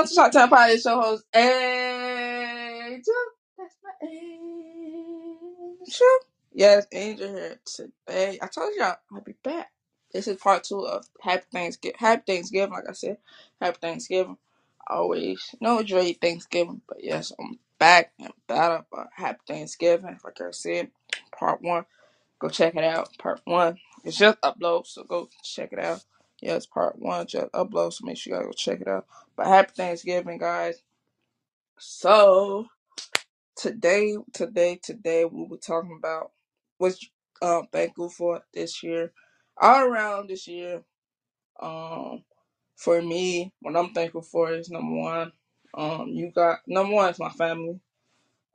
[0.00, 3.04] Welcome to Shot Time Party Show host Angel.
[3.58, 5.76] That's my angel.
[6.54, 8.38] Yes, Angel here today.
[8.40, 9.70] I told y'all I'll be back.
[10.10, 11.98] This is part two of Happy Thanksgiving.
[11.98, 13.18] Happy Thanksgiving, like I said.
[13.60, 14.38] Happy Thanksgiving.
[14.88, 18.86] Always no enjoy Thanksgiving, but yes, I'm back and better.
[18.90, 20.92] But uh, Happy Thanksgiving, like I said,
[21.38, 21.84] part one.
[22.38, 23.10] Go check it out.
[23.18, 23.76] Part one.
[24.02, 26.02] It's just upload, so go check it out.
[26.42, 29.06] Yeah, it's part one, just upload, so make sure you gotta go check it out.
[29.36, 30.82] But happy Thanksgiving, guys.
[31.78, 32.66] So
[33.56, 36.32] today, today, today, we were talking about
[36.78, 37.04] what's
[37.42, 39.12] um thankful for this year.
[39.60, 40.82] All around this year,
[41.60, 42.24] um,
[42.76, 45.32] for me, what I'm thankful for is number one,
[45.74, 47.80] um, you got number one is my family.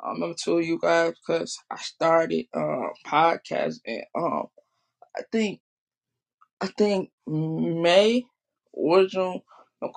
[0.03, 4.47] Um, number two, you guys, because I started um podcast and um
[5.17, 5.61] I think
[6.61, 8.25] I think May
[8.73, 9.41] or June.
[9.81, 9.91] No.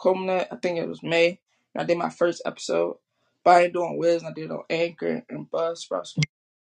[0.50, 1.40] I think it was May.
[1.74, 2.96] And I did my first episode.
[3.44, 4.24] But I ain't doing Wiz.
[4.24, 6.06] I did it on Anchor and Buzzsprout.
[6.06, 6.20] So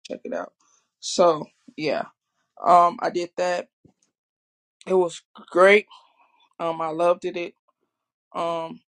[0.07, 0.53] check it out.
[0.99, 2.05] So yeah,
[2.63, 3.69] um, I did that.
[4.85, 5.87] It was great.
[6.59, 7.53] Um, I loved it.
[8.33, 8.81] Um,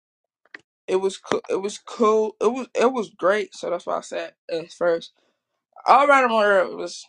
[0.87, 1.43] it was cool.
[1.49, 2.37] It was cool.
[2.41, 3.55] It was it was great.
[3.55, 5.13] So that's why I said at first.
[5.87, 7.07] All right, I'm on was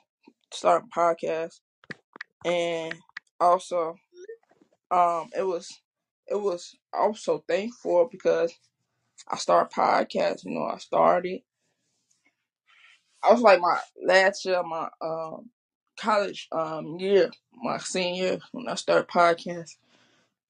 [0.51, 1.59] starting podcast
[2.45, 2.95] and
[3.39, 3.97] also
[4.91, 5.81] um it was
[6.27, 8.53] it was also thankful because
[9.27, 10.45] I started podcast.
[10.45, 11.41] You know, I started.
[13.23, 15.49] I was like my last year, my um
[15.97, 19.77] college um year, my senior year when I started podcast.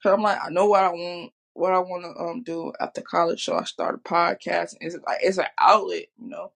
[0.02, 3.02] So I'm like, I know what I want, what I want to um do after
[3.02, 3.46] college.
[3.46, 4.78] So I started podcasting.
[4.81, 6.52] It's like it's an outlet, you know,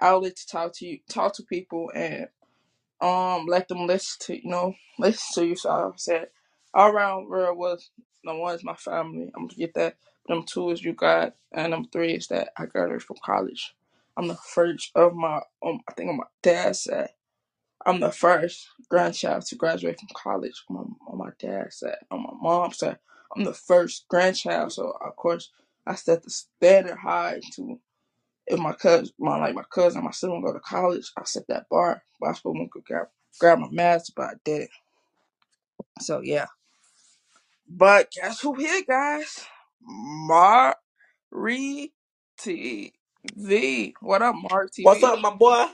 [0.00, 2.28] outlet to talk to you, talk to people, and
[3.02, 5.56] um let them listen to you know listen to you.
[5.56, 6.28] So I said
[6.74, 7.90] all around where was
[8.24, 9.30] number one is my family.
[9.36, 9.96] I'm gonna get that.
[10.28, 13.74] Number two is you got, and number three is that I graduated from college.
[14.16, 17.10] I'm the first of my um I think on my dad's side.
[17.86, 20.82] I'm the first grandchild to graduate from college on my,
[21.12, 21.96] on my dad's side.
[22.10, 22.98] On my mom's side,
[23.36, 24.72] I'm the first grandchild.
[24.72, 25.50] So of course
[25.86, 27.80] I set the standard high to
[28.50, 31.68] if my cousin, my like my cousin, my sibling go to college, I set that
[31.70, 32.02] bar.
[32.20, 33.08] But I supposed to go grab
[33.40, 34.70] grab my master, but I didn't.
[36.00, 36.46] So yeah.
[37.68, 39.46] But guess who here, guys?
[39.82, 40.76] Mari
[42.38, 42.92] TV.
[44.00, 45.04] What up, Mari What's TV?
[45.04, 45.66] up, my boy?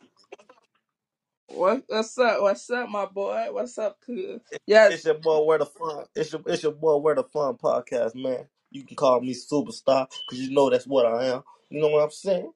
[1.48, 2.42] What, what's up?
[2.42, 3.48] What's up, my boy?
[3.50, 4.40] What's up, cuz?
[4.66, 6.06] Yes it's your boy, Where the Fun.
[6.16, 8.48] It's your, it's your boy, Where the Fun podcast, man.
[8.70, 11.42] You can call me superstar because you know that's what I am.
[11.70, 12.52] You know what I'm saying?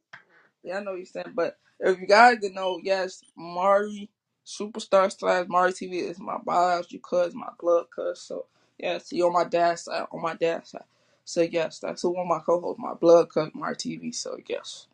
[0.64, 4.10] Yeah, I know what you're saying, but if you guys didn't know, yes, Mari
[4.46, 8.16] Superstar slash Mari TV is my biological cousin, my blood cousin.
[8.16, 8.46] So
[8.78, 10.84] yes, he on my dad's side, on my dad's side.
[11.24, 14.14] So yes, that's who one of my co-hosts, my blood cousin, Mari TV.
[14.14, 14.88] So yes,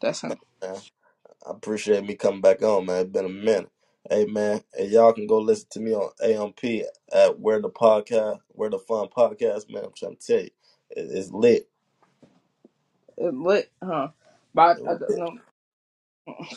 [0.00, 0.38] that's him.
[0.62, 0.82] Man,
[1.46, 3.02] I appreciate me coming back on, man.
[3.02, 3.71] It's been a minute.
[4.10, 8.40] Hey, man, and y'all can go listen to me on AMP at Where the Podcast,
[8.50, 9.84] Where the Fun Podcast, man.
[9.84, 10.50] I'm trying to tell you,
[10.90, 11.68] it, it's lit.
[13.18, 14.08] It lit, huh?
[14.54, 15.18] But I, I don't lit.
[15.18, 15.38] know,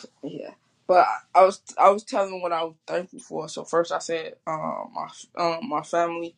[0.24, 0.52] yeah.
[0.88, 3.48] But I, I was I was telling what I was thankful for.
[3.48, 6.36] So first I said um my um my family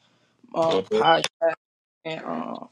[0.54, 1.00] um Mhm.
[1.00, 1.54] podcast
[2.04, 2.69] and um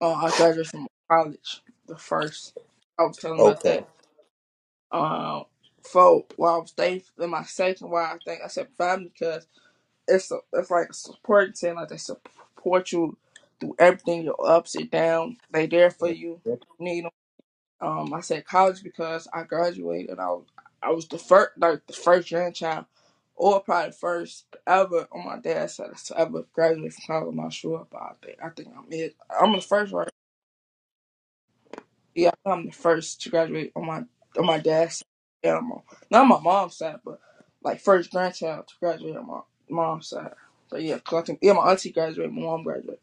[0.00, 2.56] uh, I graduated from college the first.
[2.98, 3.84] I was telling about Okay.
[4.92, 5.48] that.
[5.84, 9.46] For why I was thankful in my second why I think I said family because
[10.08, 13.16] it's a, it's like a support team like they support you
[13.60, 15.36] through everything your ups and downs.
[15.50, 16.40] They there for you.
[16.78, 17.10] Need them.
[17.80, 20.18] Um, I said college because I graduated.
[20.20, 20.46] I was
[20.82, 22.86] I was the first like the first grandchild,
[23.36, 27.28] or probably the first ever on my dad's side to ever graduate from college.
[27.30, 29.16] I'm not sure, but I think I think I'm it.
[29.40, 30.10] I'm the first right.
[32.14, 34.04] Yeah, I'm the first to graduate on my
[34.38, 35.11] on my dad's side.
[35.44, 35.60] Yeah,
[36.10, 37.20] not my mom's side, but
[37.62, 39.40] like first grandchild to graduate on my
[39.70, 40.34] mom's side.
[40.70, 43.00] But yeah, 'cause I think, yeah, my auntie graduated, my mom graduated.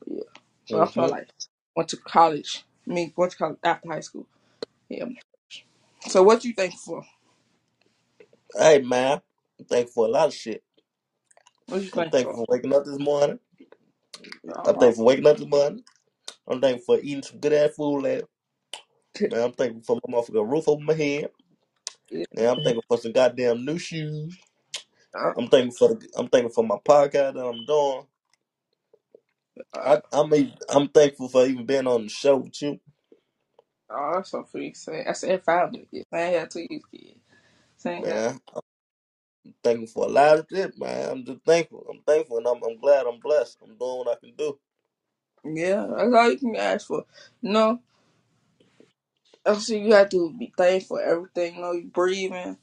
[0.00, 0.24] But yeah,
[0.66, 1.12] so I felt Mhm.
[1.12, 1.28] like
[1.76, 2.64] went to college.
[2.88, 4.26] I mean, went to college after high school.
[4.88, 5.04] Yeah.
[5.04, 5.20] I'm the
[5.50, 5.64] first.
[6.12, 7.06] So what you thankful for?
[8.58, 9.22] Hey, man,
[9.60, 10.62] I'm thankful for a lot of shit.
[11.66, 12.46] What you I'm thankful thankful for?
[12.48, 13.40] waking up this morning.
[14.66, 15.84] I'm, thankful for waking up this morning.
[16.48, 18.24] I'm thankful for eating some good ass food last.
[19.30, 21.30] Man, I'm thankful for my motherfucking roof over my head.
[22.10, 22.52] Yeah.
[22.52, 24.38] I'm thankful for some goddamn new shoes.
[25.14, 28.06] Uh, I'm thankful for the, I'm thankful for my podcast that I'm doing.
[29.74, 32.80] I I mean I'm thankful for even being on the show with you.
[33.90, 34.74] oh, that's so free.
[34.74, 35.88] Say, I said family.
[35.92, 37.16] Yeah, I ain't had two years kid.
[37.78, 38.40] Saying yeah, Man,
[39.46, 41.10] I'm thankful for a lot of shit, man.
[41.10, 41.86] I'm just thankful.
[41.90, 43.58] I'm thankful and I'm I'm glad I'm blessed.
[43.62, 44.58] I'm doing what I can do.
[45.44, 47.04] yeah, that's all you can ask for.
[47.42, 47.52] You
[49.48, 51.56] actually, you have to be thankful for everything.
[51.56, 52.58] You know, you breathing.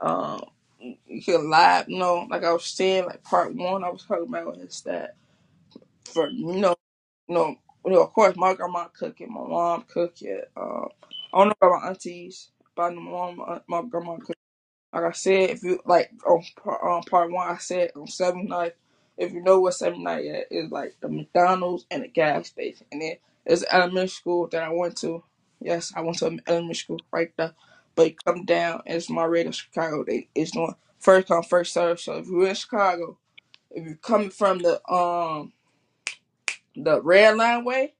[0.00, 0.44] Um,
[0.80, 1.84] you can lie.
[1.88, 5.16] You know, like I was saying, like part one, I was talking about is that
[6.06, 6.76] for you know,
[7.28, 10.42] you know, you know, of course, my grandma cooking, my mom cooking.
[10.56, 10.88] Um,
[11.32, 14.34] I don't know about my aunties, but I know my mom, my, my grandma cooking.
[14.92, 18.46] Like I said, if you like on part, on part one, I said on seven
[18.48, 18.74] night.
[19.18, 22.86] If you know what seven night is, it's like the McDonald's and the gas station,
[22.92, 23.16] and then
[23.46, 25.22] an elementary school that I went to.
[25.64, 27.54] Yes, I went to an elementary school right there.
[27.96, 30.04] But you come down, it's my radio Chicago.
[30.06, 32.00] They it's doing first come first serve.
[32.00, 33.18] So if you're in Chicago,
[33.70, 35.54] if you're coming from the um
[36.76, 37.94] the red line way,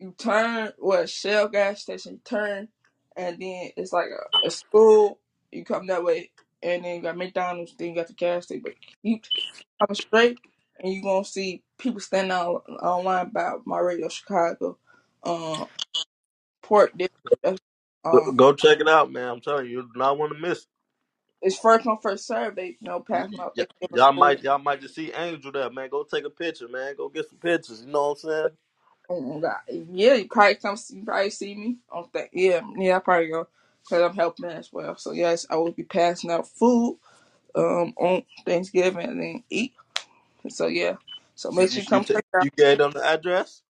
[0.00, 2.68] you turn what Shell gas station, you turn,
[3.16, 5.20] and then it's like a, a school.
[5.52, 6.30] You come that way,
[6.62, 7.74] and then you got McDonald's.
[7.78, 8.62] Then you got the gas station.
[8.64, 9.24] But keep
[9.80, 10.38] coming straight,
[10.80, 14.78] and you gonna see people standing out online about my radio Chicago,
[15.24, 15.66] um,
[16.66, 17.14] Port District.
[17.42, 17.60] That's,
[18.12, 19.28] Go, Um, go check it out, man.
[19.28, 20.66] I'm telling you, you do not want to miss it.
[21.42, 22.56] it's first come first serve.
[22.56, 23.00] They you know it.
[23.00, 24.14] passing out Y- y'all food.
[24.14, 25.90] might y'all might just see Angel there, man.
[25.90, 26.96] Go take a picture, man.
[26.96, 27.82] Go get some pictures.
[27.82, 28.48] You know what I'm saying?
[29.10, 29.56] Oh, God.
[29.92, 30.76] Yeah, you probably come.
[30.76, 32.30] see- You probably see me on that.
[32.32, 33.48] Yeah, yeah, I probably go
[33.84, 34.96] because I'm helping as well.
[34.96, 36.98] So yes, I will be passing out food
[37.56, 39.74] um on Thanksgiving and then eat.
[40.48, 40.96] So yeah.
[41.36, 42.46] So You make you sure you you, come check it out.
[42.46, 43.62] you gave them the address.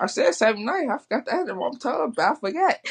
[0.00, 0.88] I said seven night.
[0.90, 1.72] I forgot the other one.
[1.74, 2.38] I'm talking about.
[2.38, 2.76] I forgot.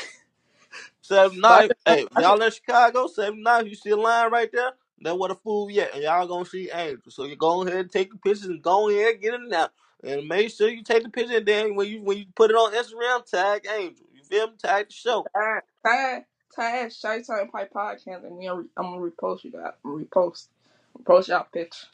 [1.02, 1.72] Seven But nine.
[1.88, 3.08] I, Hey, I said, y'all in Chicago?
[3.08, 3.68] Seven nine.
[3.68, 4.72] You see a line right there?
[5.02, 7.12] That where the food yet, and y'all gonna see Angel.
[7.12, 9.70] So you go ahead and take the pictures and go ahead and get it now,
[10.04, 11.38] and make sure you take the picture.
[11.38, 14.06] And then when you when you put it on Instagram, tag Angel.
[14.14, 14.56] You feel me?
[14.62, 16.24] Tag the show tag, tag,
[16.56, 19.74] tag, Shy Time Pipe Podcast, and we are, I'm gonna repost you guys.
[19.86, 20.48] Repost,
[21.00, 21.88] repost y'all picture.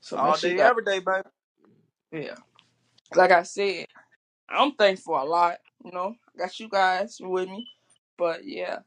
[0.00, 1.28] So make all sure you day, guys, every day, baby.
[2.12, 2.36] yeah.
[3.14, 3.86] Like I said,
[4.50, 5.58] I'm thankful a lot.
[5.84, 7.68] You know, I got you guys with me.
[8.18, 8.80] But yeah,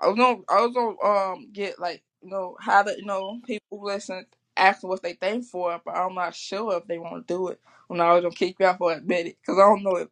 [0.00, 1.02] I was gonna I was gonna
[1.34, 4.26] um get like you know how to you know people listen
[4.56, 7.60] asking what they think for, but I'm not sure if they want to do it.
[7.88, 10.08] When I was gonna kick you out for a minute because I don't know if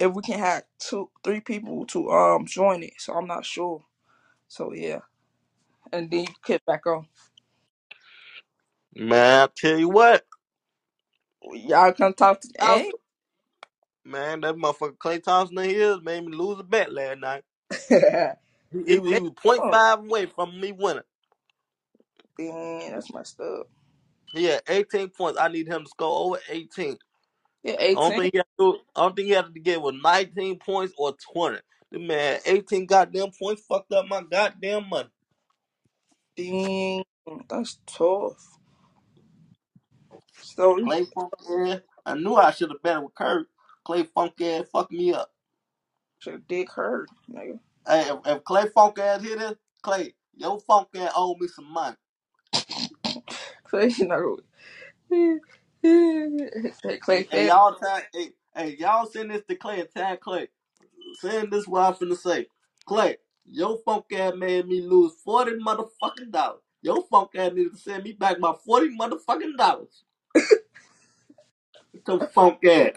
[0.00, 3.84] if we can have two three people to um join it, so I'm not sure.
[4.48, 5.00] So yeah,
[5.92, 7.06] and then you kick back on.
[8.96, 10.24] Man, I tell you what,
[11.52, 12.92] Y'all come talk to I was, Hey,
[14.08, 17.44] man, that motherfucker Klay Thompson in here made me lose a bet last night.
[18.72, 19.70] He, he, was- he was point on.
[19.70, 21.02] five away from me winning.
[23.14, 23.68] Messed up.
[24.32, 25.38] He had 18 points.
[25.40, 26.98] I need him to score over 18.
[27.64, 28.16] Yeah, I don't 18.
[28.16, 31.14] think he had to, I don't think he had to get with 19 points or
[31.34, 31.58] 20.
[31.92, 35.10] The man, 18 goddamn points fucked up my goddamn money.
[36.36, 37.04] Damn,
[37.48, 38.58] that's tough.
[40.42, 41.06] So Klay
[41.50, 41.80] ass.
[42.06, 43.46] I knew I should have bet with Kurt.
[43.88, 45.30] Klay Funk ass fucked me up.
[46.20, 47.60] should dick hurt, nigga.
[47.86, 51.72] Hey, if, if Klay Funk ass hit it, Klay, your Funk ass owe me some
[51.72, 51.96] money.
[53.70, 54.38] So you know,
[55.10, 60.20] hey, Klay Hey, hey y'all tag, hey, hey, y'all send this to Klay and tag
[60.20, 60.48] Klay.
[61.20, 62.46] Send this what I'm finna say.
[62.88, 63.16] Klay,
[63.46, 66.62] your funk ass made me lose 40 motherfucking dollars.
[66.82, 70.04] Your funk ass needed to send me back my 40 motherfucking dollars.
[72.06, 72.92] Some funk ass.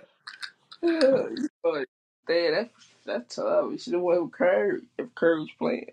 [1.64, 1.88] But
[2.28, 2.70] damn, that's
[3.06, 3.72] that's tough.
[3.72, 5.92] You should have went with Curry if Curry was playing.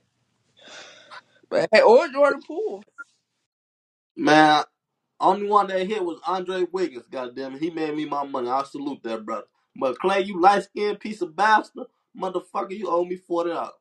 [1.50, 2.85] But hey, or Jordan Poole.
[4.16, 4.64] Man,
[5.21, 7.62] only one that hit was Andre Wiggins, goddamn it.
[7.62, 8.49] He made me my money.
[8.49, 9.47] I salute that brother.
[9.76, 11.87] But Klay, you light skinned piece of bastard,
[12.21, 13.73] motherfucker, you owe me forty dollars.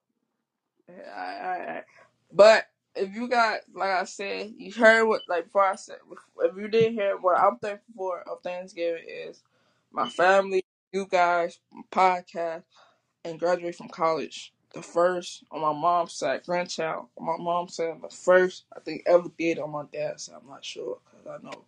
[0.89, 1.81] Yeah.
[2.33, 5.97] But if you got, like I said, you heard what, like before I said,
[6.41, 9.43] if you didn't hear what I'm thankful for of Thanksgiving is
[9.91, 10.65] my family,
[10.97, 11.59] you guys,
[11.91, 12.63] podcast.
[13.23, 14.53] and graduate from college.
[14.73, 19.29] The first on my mom's side, grandchild my mom's side, the first I think ever
[19.37, 20.37] did on my dad's side.
[20.41, 21.63] I'm not sure because I know,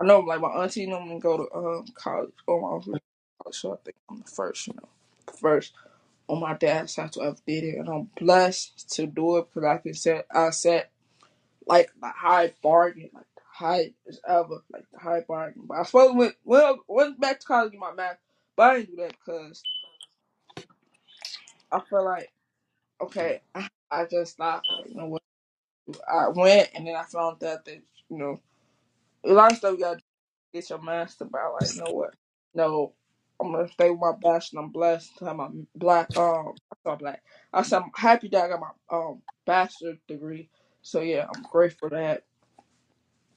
[0.00, 2.98] I know like my auntie know me go to um college or my
[3.42, 4.88] college, so I think I'm the first, you know,
[5.40, 5.74] first
[6.28, 9.64] on my dad's side to ever did it, and I'm blessed to do it because
[9.64, 10.90] I can set I set
[11.66, 15.62] like the high bargain, like the high as ever, like the high bargain.
[15.66, 18.18] But I suppose went well went back to college my math,
[18.56, 19.64] but I didn't do that because
[21.72, 22.30] I feel like
[23.02, 24.70] okay, I, I just stopped.
[24.70, 25.22] Like, you know what?
[26.12, 28.40] I went and then I found out that you know
[29.24, 30.00] a lot of stuff you gotta
[30.54, 31.54] get your master about.
[31.54, 32.14] Like, you know what?
[32.54, 32.94] No,
[33.40, 34.62] I'm gonna stay with my bachelor.
[34.62, 36.54] I'm blessed to have my black um.
[36.72, 37.22] I saw black.
[37.52, 40.50] I said I'm happy that I got my um bachelor degree.
[40.82, 42.24] So yeah, I'm grateful for that.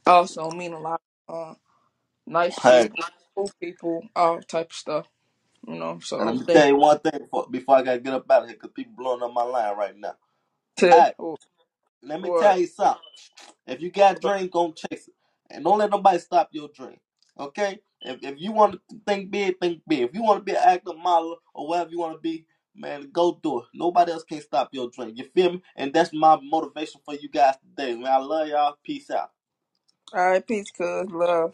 [0.07, 1.01] Also, mean a lot.
[1.29, 1.55] Uh,
[2.27, 3.03] nice Hey, people,
[3.35, 5.07] cool people, all type of stuff.
[5.67, 7.99] You know, so and let I'm me tell you one thing before, before I gotta
[7.99, 10.15] get up out of here, cause people blowing up my line right now.
[10.77, 11.13] to Hey,
[12.03, 13.01] let me tell you something.
[13.67, 15.13] If you got dreams, go chase it,
[15.49, 16.97] and don't let nobody stop your dream.
[17.39, 17.79] Okay?
[18.01, 20.01] If if you want to think big, think big.
[20.03, 23.09] If you want to be an actor, model, or whatever you want to be, man,
[23.13, 23.65] go do it.
[23.73, 25.13] Nobody else can stop your dream.
[25.15, 25.61] You feel me?
[25.77, 28.11] And that's my motivation for you guys today, man.
[28.11, 28.77] I love y'all.
[28.83, 29.31] Peace out.
[30.13, 31.53] all right, peace, cuz love,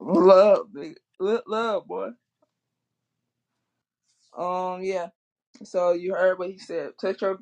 [0.00, 0.68] love,
[1.46, 2.10] love, boy.
[4.36, 5.08] Um, yeah.
[5.64, 6.92] So you heard what he said.
[7.00, 7.38] Chase your,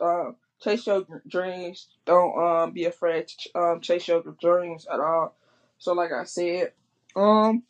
[0.00, 1.88] um, chase your dreams.
[2.06, 5.36] Don't um be afraid to um chase your dreams at all.
[5.78, 6.72] So like I said,
[7.16, 7.64] um,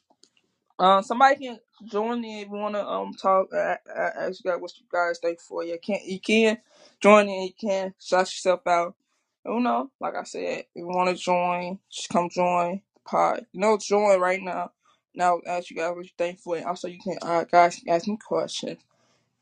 [0.78, 3.48] um, somebody can join in if you wanna um talk.
[3.54, 5.64] Uh, uh, ask you guys what you guys think for.
[5.64, 6.58] You can you can
[7.00, 7.44] join in.
[7.44, 8.96] You can shout yourself out.
[9.44, 13.46] You know, like I said, if you wanna join, just come join the pod.
[13.52, 14.72] You know, join right now.
[15.14, 16.64] Now ask you guys what you think for it.
[16.64, 18.78] Also, you can uh guys ask me questions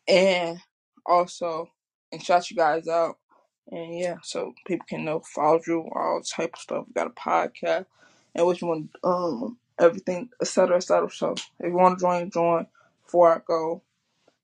[0.06, 0.58] and
[1.06, 1.70] also
[2.12, 3.18] and shout you guys out.
[3.70, 6.84] And yeah, so people can know follow you, all type of stuff.
[6.86, 7.86] We got a podcast
[8.34, 10.76] and what you want um everything, etc.
[10.76, 11.10] etc.
[11.10, 12.66] So if you want to join, join
[13.04, 13.82] before I go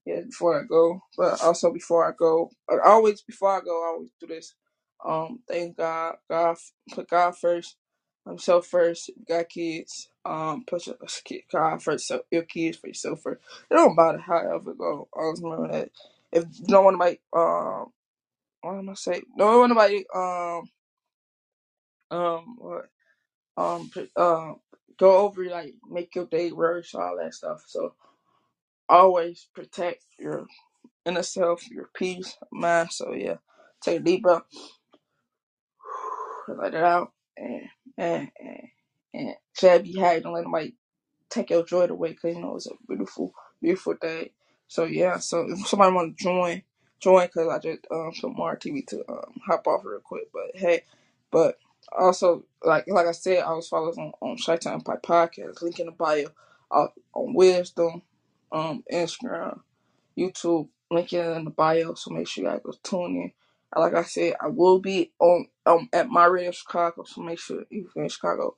[0.04, 1.02] yeah, before I go.
[1.16, 4.54] But also before I go, uh, always before I go, I always do this.
[5.04, 6.56] Um, thank God, God,
[6.92, 7.76] put God first,
[8.26, 9.08] himself first.
[9.08, 10.96] You got kids, um, put your
[11.52, 13.42] God first, so your kids for yourself first.
[13.70, 15.08] It don't matter however it go.
[15.12, 15.90] Always remember that.
[16.32, 17.92] If don't want nobody, um,
[18.62, 19.22] what am I say?
[19.38, 20.70] Don't want nobody, um,
[22.18, 22.86] um, what,
[23.56, 24.56] um, um,
[24.98, 27.64] go over like make your day worse, all that stuff.
[27.68, 27.94] So
[28.88, 30.46] always protect your
[31.06, 32.92] inner self, your peace, mind.
[32.92, 33.36] So yeah,
[33.82, 34.42] take a deep breath,
[36.48, 37.62] let it out, and
[37.96, 38.68] and and,
[39.14, 40.20] and to be happy.
[40.20, 40.74] Don't let nobody
[41.30, 44.32] take your joy away, cause you know it's a beautiful, beautiful day.
[44.68, 46.62] So yeah, so if somebody want to join,
[47.00, 50.30] join, cause I just um some more TV to um hop off real quick.
[50.32, 50.82] But hey,
[51.30, 51.58] but
[51.96, 55.86] also like like I said, I was following on on Chi-Town Empire podcast, link in
[55.86, 56.26] the bio,
[56.70, 58.02] uh, on Wisdom,
[58.52, 59.60] um Instagram.
[60.16, 61.94] YouTube, link in the bio.
[61.94, 63.32] So make sure you guys go tune in.
[63.76, 67.04] Like I said, I will be on um at my radio Chicago.
[67.04, 68.56] So make sure if you're in Chicago,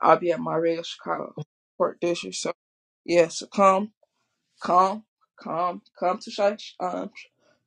[0.00, 1.34] I'll be at my radio Chicago
[1.78, 2.36] Port District.
[2.36, 2.52] So
[3.04, 3.92] yeah, so come,
[4.62, 5.04] come,
[5.42, 6.30] come, come to
[6.80, 7.10] um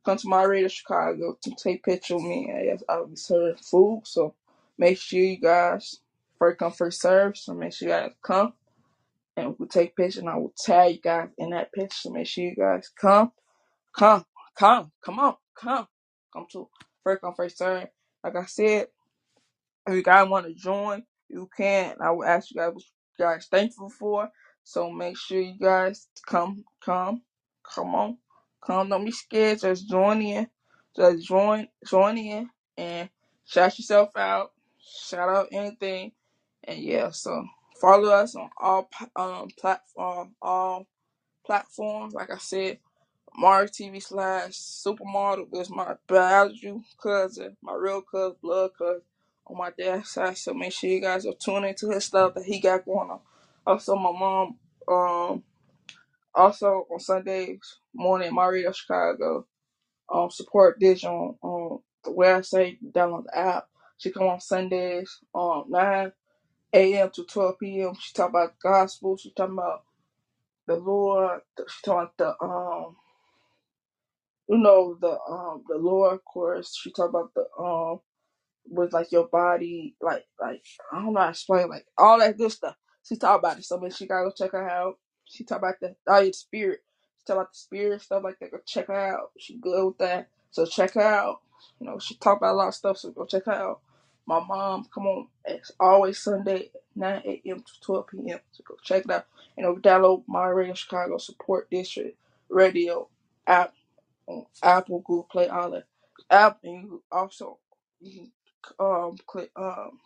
[0.06, 2.50] come to my radio Chicago to take picture with me.
[2.52, 4.04] And I'll be serving food.
[4.06, 4.36] So
[4.78, 6.00] make sure you guys
[6.40, 7.38] first come first serve.
[7.38, 8.54] So make sure you guys come
[9.38, 11.98] and we'll take pictures and I will tag you guys in that picture.
[12.02, 13.30] So make sure you guys come
[13.98, 14.26] Come,
[14.58, 15.88] come, come on, come,
[16.34, 16.70] come to
[17.04, 17.88] first come first serve.
[18.24, 18.88] Like I said,
[19.88, 21.96] if you guys want to join, you can.
[22.02, 22.84] I will ask you guys what
[23.20, 24.30] you guys thankful for.
[24.64, 27.22] So make sure you guys come, come,
[27.64, 28.18] come on,
[28.66, 28.90] come.
[28.90, 29.60] Don't be scared.
[29.62, 30.48] Just join in.
[30.96, 33.10] Just join, join in, and
[33.46, 34.52] shout yourself out.
[34.80, 36.14] Shout out anything,
[36.66, 37.12] and yeah.
[37.12, 37.46] So
[37.82, 40.88] follow us on all um platform, all
[41.46, 42.14] platforms.
[42.16, 42.80] Like I said.
[43.38, 49.04] Mars TV slash supermodel was my biological cousin, my real cousin, blood cousin
[49.48, 50.38] on my dad's side.
[50.38, 53.22] So make sure you guys are tuning into his stuff that he got going on.
[53.68, 54.58] Also, my mom,
[54.88, 55.44] um,
[56.36, 59.48] also on Sundays morning, my radio Chicago,
[60.14, 61.36] um, support Dish on,
[62.06, 63.68] the website, download the app.
[63.98, 66.12] She come on Sundays, um, 9
[66.74, 67.10] a.m.
[67.12, 67.94] to 12 p.m.
[68.00, 69.18] She talk about gospel.
[69.18, 69.84] She talking about
[70.68, 71.42] the Lord.
[71.60, 72.98] She talking about the um
[74.50, 78.00] you know the um the lower course she talked about the um
[78.70, 82.38] with like your body like like I don't know how to explain like all that
[82.38, 82.76] good stuff.
[83.08, 85.00] She talked about it so much she gotta go check her out.
[85.26, 86.82] She talked about the oh your spirit.
[87.20, 88.52] She talked about the spirit stuff like that.
[88.52, 89.32] Go check her out.
[89.40, 90.30] She good with that.
[90.52, 91.42] So check her out.
[91.80, 93.82] You know, she talked about a lot of stuff, so go check her out.
[94.28, 97.60] My mom, come on, it's always Sunday, 9 a.m.
[97.60, 98.40] to 12 p.m.
[98.54, 99.26] So go check it out.
[99.58, 102.18] You know, download my radio Chicago support district
[102.50, 103.10] radio
[103.48, 103.74] app
[104.64, 105.86] Apple, Google Play, all that.
[106.30, 107.60] App, and you also
[108.02, 108.32] you can
[108.80, 110.00] um click um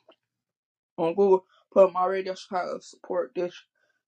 [0.98, 3.54] on Google put my radio Chicago support this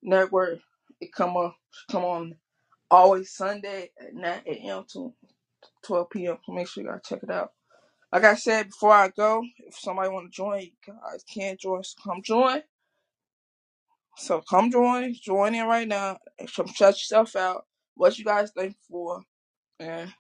[0.04, 0.60] network
[1.02, 1.54] It come on,
[1.92, 2.36] come on,
[2.92, 4.86] always Sunday at 9 a.m.
[4.94, 5.14] to
[5.86, 6.38] 12 p.m.
[6.50, 7.52] Make sure you guys check it out.
[8.14, 11.84] Like I said before I go, if somebody want to join, you guys can join.
[11.84, 12.62] So come join.
[14.18, 16.20] So come join, join in right now.
[16.56, 17.66] Come shut yourself out.
[17.96, 19.24] What you guys think for,
[19.80, 20.14] and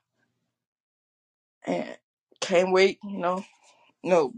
[1.65, 1.97] and
[2.41, 2.99] can't wait.
[3.03, 3.45] You know,
[4.03, 4.33] no,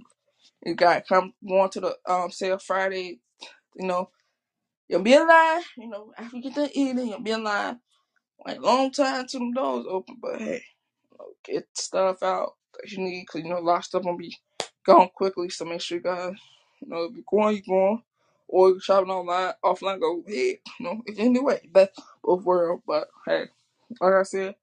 [0.66, 3.20] you got come going to the um sale Friday.
[3.76, 4.10] You know,
[4.90, 5.62] you'll be in line.
[5.78, 7.80] You know, after you get done eating, you'll be in line.
[8.46, 10.62] Like long time till the doors open, but hey.
[11.46, 14.38] get stuff out that you need because you know a lot of stuff gonna be
[14.86, 15.50] gone quickly.
[15.50, 16.36] So make sure you guys,
[16.82, 18.04] you know, if you're going, you're going,
[18.50, 20.58] or you're shopping online, offline, go ahead.
[20.80, 22.82] You know, anyway, that's both world.
[22.88, 23.46] But hey,
[24.02, 24.56] like I said,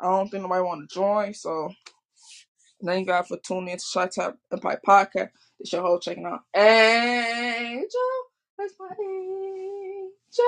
[0.00, 1.34] I don't think nobody want to join.
[1.34, 1.72] So
[2.84, 5.30] thank God for tuning in to Chi-Town Empire Podcast.
[5.60, 7.88] It's your whole checking out Angel.
[8.58, 10.44] That's my angel.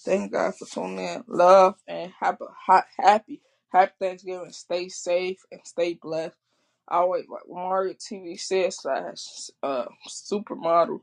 [0.00, 1.24] Thank guys for tuning in.
[1.28, 4.52] Love and happy, hot, happy, happy Thanksgiving.
[4.52, 6.36] Stay safe and stay blessed.
[6.88, 11.00] Always like Mari TV says slash uh supermodel.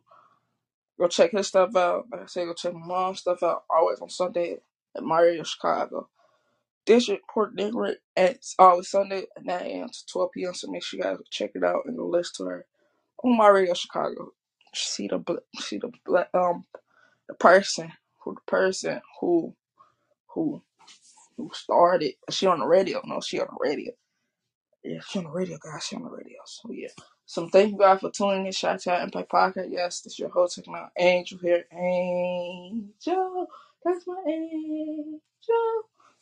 [0.98, 2.06] Go check his stuff out.
[2.12, 3.64] Like I said, go check my mom's stuff out.
[3.70, 4.58] Always on Sunday
[4.96, 6.10] at my radio Chicago.
[6.86, 8.00] District Port Nicollet.
[8.16, 9.90] at always Sunday at 9 a.m.
[9.90, 10.54] to 12 p.m.
[10.54, 12.66] So make sure you guys check it out and go listen to her
[13.24, 14.32] on my radio Chicago.
[14.74, 15.24] See the
[15.60, 16.66] see the um
[17.28, 17.92] the person
[18.24, 19.56] who the person who
[20.34, 20.62] who
[21.38, 22.14] who started.
[22.30, 23.02] She on the radio.
[23.06, 23.94] No, she on the radio.
[24.84, 25.86] Yeah, she on the radio, guys.
[25.86, 26.40] She on the radio.
[26.46, 26.90] So yeah.
[27.26, 28.52] So thank you guys for tuning in.
[28.52, 29.68] Shout out Impact Podcast.
[29.72, 31.66] Yes, this is your host checking out Angel here.
[31.72, 33.48] Angel.
[33.86, 35.20] That's my angel.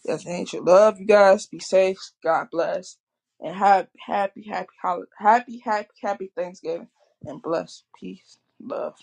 [0.05, 0.63] Yes, Angel.
[0.63, 1.47] Love you guys.
[1.47, 1.99] Be safe.
[2.23, 2.97] God bless.
[3.41, 4.69] And have happy, happy,
[5.19, 6.89] happy, happy, happy Thanksgiving.
[7.23, 7.83] And bless.
[7.99, 8.39] Peace.
[8.61, 8.95] Love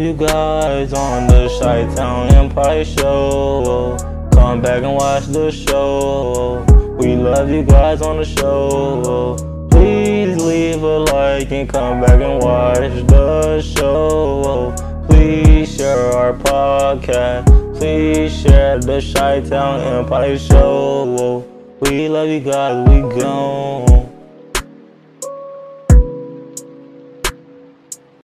[0.00, 3.98] you guys on the Chi Town Empire Show.
[4.32, 6.64] Come back and watch the show.
[6.98, 9.36] We love you guys on the show.
[9.70, 14.74] Please leave a like and come back and watch the show.
[15.06, 17.46] Please share our podcast.
[17.78, 21.44] Please share the Chi Town Empire Show.
[21.80, 22.88] We love you guys.
[22.88, 23.89] We gone.